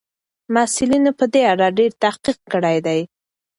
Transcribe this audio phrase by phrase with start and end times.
[0.53, 2.99] محصلینو په دې اړه ډېر تحقیق کړی دی.